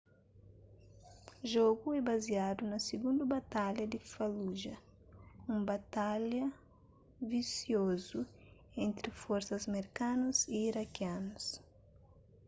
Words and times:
jogu 1.43 1.93
é 1.99 2.01
baziadu 2.11 2.61
na 2.71 2.79
sigundu 2.87 3.23
batalha 3.35 3.83
di 3.91 3.99
fallujah 4.11 4.81
un 5.53 5.59
batalha 5.71 6.45
visiozu 7.31 8.19
entri 8.85 9.09
forsas 9.23 9.63
merkanus 9.75 10.39
y 10.45 10.55
irakianus 10.69 11.45